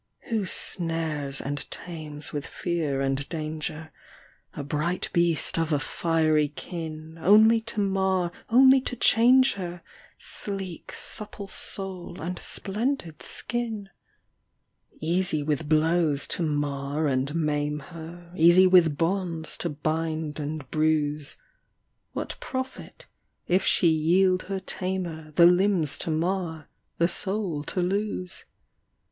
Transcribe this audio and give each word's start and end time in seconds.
Who 0.29 0.47
snares 0.47 1.39
and 1.39 1.69
tames 1.69 2.33
with 2.33 2.47
fear 2.47 3.01
and 3.01 3.29
danger 3.29 3.91
A 4.55 4.63
bright 4.63 5.11
beast 5.13 5.59
of 5.59 5.71
a 5.71 5.77
fiery 5.77 6.47
kin. 6.47 7.19
Only 7.21 7.61
to 7.67 7.79
mar, 7.81 8.31
only 8.49 8.81
to 8.81 8.95
change 8.95 9.53
her 9.53 9.83
â¢ 10.19 10.19
Sleek 10.19 10.91
supple 10.91 11.47
soul 11.47 12.19
and 12.19 12.39
splendid 12.39 13.21
skin? 13.21 13.89
33 13.89 13.89
AT 13.89 13.89
A 13.89 13.89
MONTH'S 13.89 15.03
END 15.03 15.03
Easy 15.07 15.43
with 15.43 15.69
blows 15.69 16.27
to 16.29 16.41
mar 16.41 17.05
and 17.05 17.35
maim 17.35 17.79
her, 17.91 18.33
Easy 18.35 18.65
with 18.65 18.97
bonds 18.97 19.55
to 19.59 19.69
bind 19.69 20.39
and 20.39 20.67
bruise; 20.71 21.37
What 22.13 22.37
profit, 22.39 23.05
if 23.47 23.63
she 23.63 23.89
yield 23.89 24.41
her 24.47 24.59
tamer 24.59 25.29
The 25.35 25.45
limbs 25.45 25.99
to 25.99 26.09
mar, 26.09 26.69
the 26.97 27.07
soul 27.07 27.61
to 27.65 27.81
lose? 27.81 28.45